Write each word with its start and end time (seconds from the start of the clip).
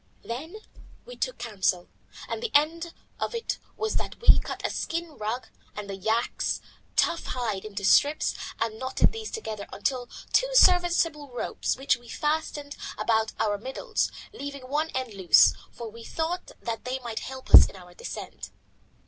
Then 0.23 0.55
we 1.05 1.15
took 1.15 1.37
counsel, 1.37 1.87
and 2.27 2.41
the 2.41 2.49
end 2.55 2.91
of 3.19 3.35
it 3.35 3.59
was 3.77 3.97
that 3.97 4.19
we 4.19 4.39
cut 4.39 4.65
a 4.65 4.71
skin 4.71 5.15
rug 5.15 5.49
and 5.75 5.87
the 5.87 5.95
yak's 5.95 6.59
tough 6.95 7.25
hide 7.27 7.63
into 7.65 7.85
strips 7.85 8.33
and 8.59 8.79
knotted 8.79 9.11
these 9.11 9.29
together 9.29 9.67
into 9.71 10.07
two 10.33 10.49
serviceable 10.55 11.29
ropes, 11.29 11.77
which 11.77 11.97
we 11.97 12.09
fastened 12.09 12.75
about 12.97 13.33
our 13.39 13.59
middles, 13.59 14.11
leaving 14.33 14.67
one 14.67 14.89
end 14.95 15.13
loose, 15.13 15.53
for 15.71 15.91
we 15.91 16.03
thought 16.03 16.49
that 16.59 16.83
they 16.83 16.97
might 16.97 17.19
help 17.19 17.51
us 17.53 17.67
in 17.67 17.75
our 17.75 17.93
descent. 17.93 18.49